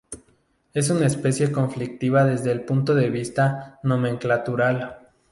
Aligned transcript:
Es 0.73 0.89
una 0.89 1.05
especie 1.05 1.51
conflictiva 1.51 2.23
desde 2.25 2.51
el 2.51 2.61
punto 2.63 2.95
de 2.95 3.11
vista 3.11 3.79
nomenclatural. 3.83 5.09